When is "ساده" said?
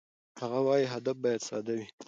1.49-1.73